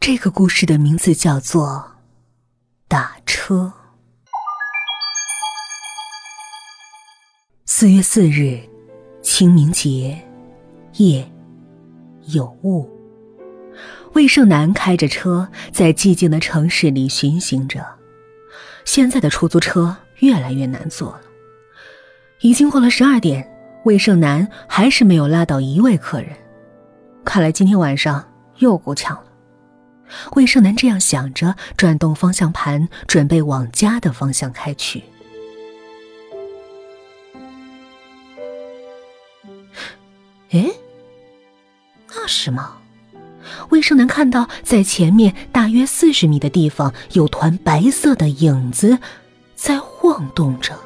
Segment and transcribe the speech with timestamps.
[0.00, 1.66] 这个故事的名字叫做
[2.88, 3.54] 《打车》。
[7.66, 8.58] 四月四日，
[9.20, 10.18] 清明节
[10.94, 11.30] 夜，
[12.28, 12.88] 有雾。
[14.14, 17.86] 魏胜男开着车在寂静的城市里巡行着。
[18.86, 21.20] 现在的出租车越来越难坐了。
[22.40, 23.46] 已经过了十二点，
[23.84, 26.30] 魏胜男还是没有拉到一位客人。
[27.22, 28.26] 看来今天晚上
[28.60, 29.29] 又够呛了。
[30.32, 35.02] 魏胜男这样想着，转动方向盘，准备往家的方向开去。
[40.50, 40.68] 哎，
[42.08, 42.76] 那是什么？
[43.70, 48.98] 魏胜男看到，在前面大约四十米的地方，有团白色的影子
[49.54, 50.76] 在晃动着。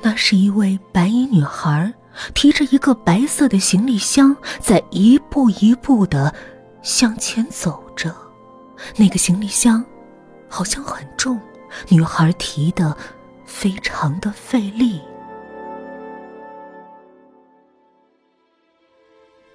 [0.00, 1.92] 那是一位白衣女孩。
[2.34, 6.34] 提着一个白色的行李箱，在一步一步的
[6.82, 8.14] 向前走着。
[8.96, 9.84] 那个行李箱
[10.48, 11.40] 好像很重，
[11.88, 12.96] 女孩提的
[13.44, 15.00] 非常的费力。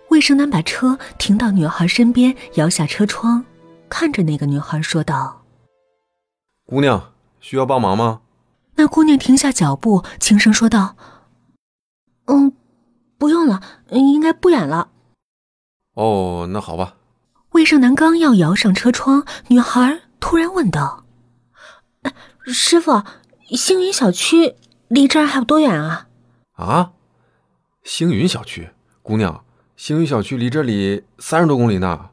[0.09, 3.43] 魏生男把车停到女孩身边，摇下车窗，
[3.89, 5.43] 看着那个女孩说道
[6.65, 8.21] ：“姑娘，需要帮忙吗？”
[8.75, 10.95] 那姑娘停下脚步，轻声说道。
[12.27, 12.53] 嗯，
[13.17, 14.89] 不用了，应该不远了。
[15.95, 16.95] 哦，那好吧。
[17.51, 21.05] 魏胜男刚要摇上车窗，女孩突然问道
[22.45, 23.03] ：“师傅，
[23.49, 24.55] 星云小区
[24.87, 26.07] 离这儿还有多远啊？”
[26.53, 26.91] 啊，
[27.83, 28.69] 星云小区，
[29.01, 29.43] 姑娘，
[29.75, 32.09] 星云小区离这里三十多公里呢，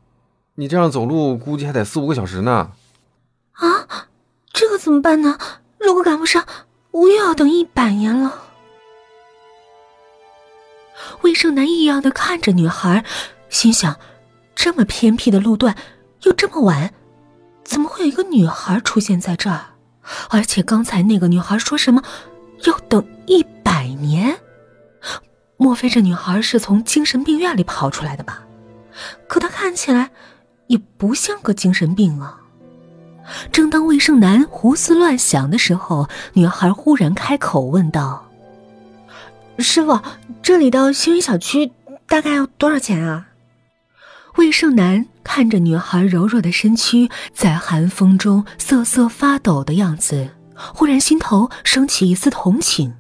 [0.54, 2.72] 你这样走路估计还得四五个小时呢。
[3.52, 4.08] 啊，
[4.52, 5.38] 这可怎么办呢？
[5.78, 6.46] 如果赶不上，
[6.92, 8.53] 我又要等一百年了。
[11.22, 13.04] 魏胜男异样的看着女孩，
[13.48, 13.96] 心想：
[14.54, 15.74] 这么偏僻的路段，
[16.22, 16.92] 又这么晚，
[17.64, 19.60] 怎么会有一个女孩出现在这儿？
[20.28, 22.02] 而且刚才那个女孩说什么
[22.66, 24.36] 要等一百年？
[25.56, 28.42] 莫非这女孩是从精神病院里跑出来的吧？
[29.26, 30.10] 可她看起来
[30.66, 32.40] 也不像个精神病啊！
[33.50, 38.23] 正当魏胜男胡思乱想的时候，女孩忽然开口问道。
[39.58, 40.00] 师傅，
[40.42, 41.70] 这里到星云小区
[42.06, 43.28] 大概要多少钱啊？
[44.36, 52.94] 魏胜男看着女孩柔弱的身躯在寒风中瑟瑟发抖的样子，忽然心头升起一丝同情。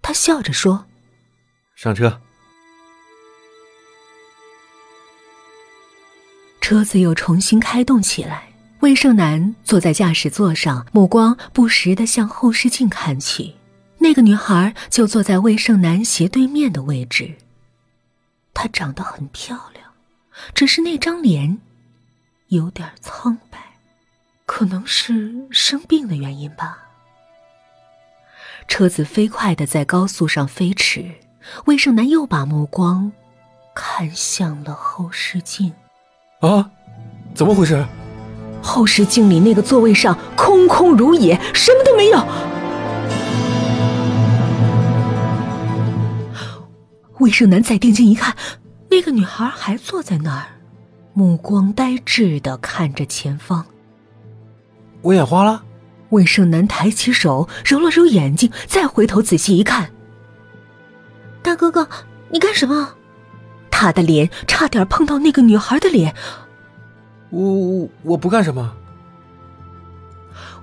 [0.00, 0.86] 他笑着说
[1.76, 2.20] ：“上车。”
[6.60, 8.48] 车子又重新开动起来。
[8.80, 13.54] 魏胜男坐在驾驶座上，目光不时的向后视镜看去。
[14.04, 17.36] 那个女孩就坐在魏胜男斜对面的位置。
[18.52, 19.86] 她长得很漂亮，
[20.54, 21.58] 只是那张脸
[22.48, 23.58] 有点苍白，
[24.44, 26.76] 可能是生病的原因吧。
[28.68, 31.10] 车子飞快的在高速上飞驰，
[31.64, 33.10] 魏胜男又把目光
[33.74, 35.72] 看向了后视镜。
[36.40, 36.70] 啊，
[37.34, 37.82] 怎么回事？
[38.62, 42.53] 后视镜里那个座位上空空如也，什么都没有。
[47.18, 48.36] 魏胜男再定睛一看，
[48.90, 50.46] 那个女孩还坐在那儿，
[51.12, 53.64] 目光呆滞的看着前方。
[55.02, 55.64] 我眼花了。
[56.10, 59.90] 魏胜男抬起手揉了揉眼睛，再回头仔细一看，
[61.42, 61.88] 大哥哥，
[62.30, 62.94] 你干什么？
[63.70, 66.14] 他的脸差点碰到那个女孩的脸。
[67.30, 68.76] 我我不干什么。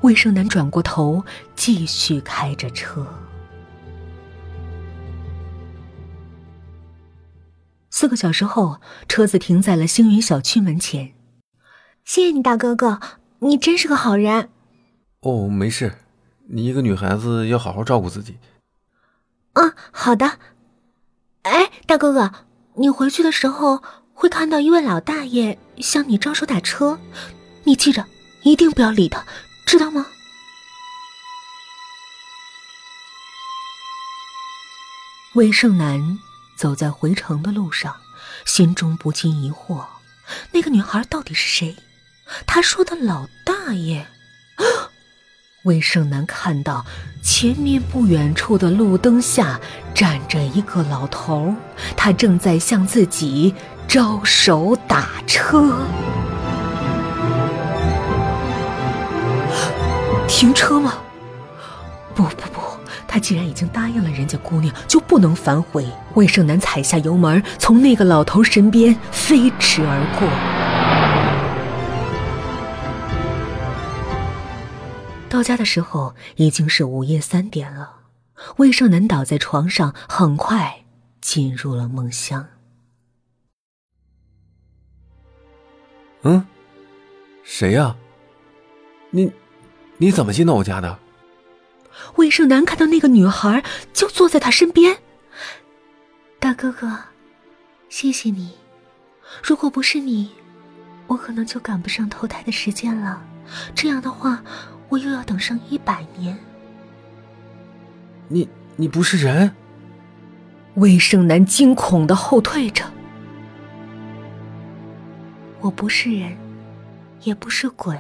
[0.02, 1.22] 魏胜男转过头，
[1.56, 3.06] 继续开着车。
[8.02, 11.14] 四个小时后，车子停在了星云小区门前。
[12.04, 13.00] 谢谢你，大哥哥，
[13.42, 14.50] 你真是个好人。
[15.20, 16.00] 哦，没事，
[16.48, 18.40] 你一个女孩子要好好照顾自己。
[19.54, 20.40] 嗯，好的。
[21.44, 22.32] 哎，大哥哥，
[22.74, 23.84] 你回去的时候
[24.16, 27.00] 会看到一位老大爷向你招手打车，
[27.66, 28.04] 你记着，
[28.42, 29.24] 一定不要理他，
[29.68, 30.08] 知道吗？
[35.36, 36.18] 魏胜男。
[36.62, 37.96] 走在回城的路上，
[38.46, 39.84] 心中不禁疑惑：
[40.52, 41.76] 那个女孩到底是谁？
[42.46, 44.06] 他说的老大爷。
[45.66, 46.86] 魏胜男看到
[47.24, 49.60] 前面不远处的路灯下
[49.96, 51.56] 站着一个老头，
[51.98, 53.56] 他正在向自己
[53.88, 55.84] 招手打车。
[60.28, 60.94] 停车吗？
[62.14, 62.61] 不不不。
[63.12, 65.86] 他既然已经答应了人家姑娘，就不能反悔。
[66.14, 70.26] 魏胜男踩下油门，从那个老头身边飞驰而过。
[75.28, 77.96] 到家的时候已经是午夜三点了，
[78.56, 80.86] 魏胜男倒在床上，很快
[81.20, 82.48] 进入了梦乡。
[86.22, 86.46] 嗯，
[87.44, 87.94] 谁呀？
[89.10, 89.30] 你
[89.98, 90.98] 你怎么进到我家的？
[92.16, 94.98] 魏胜男看到那个女孩就坐在他身边。
[96.40, 96.98] 大哥哥，
[97.90, 98.54] 谢谢你。
[99.44, 100.32] 如果不是你，
[101.08, 103.22] 我可能就赶不上投胎的时间了。
[103.76, 104.44] 这样的话，
[104.90, 106.38] 我又要等上一百年。
[108.28, 109.56] 你你不是人？
[110.76, 112.86] 魏胜男惊恐的后退着。
[115.60, 116.38] 我不是人，
[117.24, 118.00] 也不是鬼。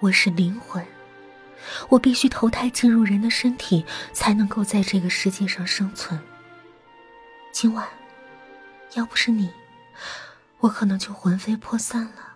[0.00, 0.84] 我是灵魂，
[1.88, 6.18] 我必须投胎进入人的身体，才能够在这个世界上生存。
[7.52, 7.86] 今晚，
[8.94, 9.50] 要不是你，
[10.58, 12.34] 我可能就魂飞魄散了。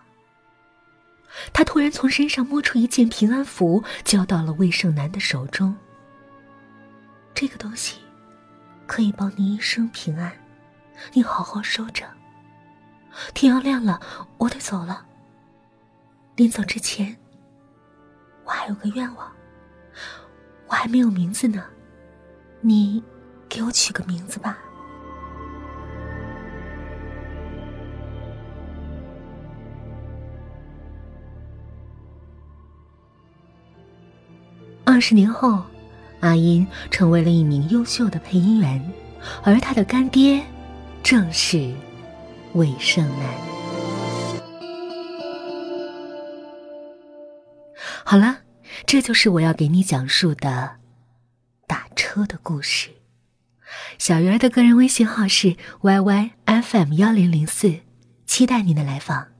[1.53, 5.75] 他突然从身上摸出一件平安符，交到了魏胜男的手中。
[7.33, 7.97] 这个东西，
[8.87, 10.31] 可以保你一生平安，
[11.13, 12.05] 你好好收着。
[13.33, 13.99] 天要亮了，
[14.37, 15.05] 我得走了。
[16.35, 17.17] 临走之前，
[18.69, 19.29] 有个愿望。
[20.67, 21.65] 我还没有名字呢，
[22.61, 23.03] 你
[23.49, 24.57] 给我取个名字吧。
[34.85, 35.63] 二十年后，
[36.19, 38.93] 阿音成为了一名优秀的配音员，
[39.43, 40.43] 而他的干爹，
[41.03, 41.73] 正是。
[42.53, 43.29] 魏胜男。
[48.03, 48.39] 好了，
[48.85, 50.77] 这就是我要给你讲述的
[51.67, 52.89] 打车的故事。
[53.97, 57.81] 小鱼儿的个人微信号是 yyfm 幺零零四，
[58.25, 59.38] 期待您的来访。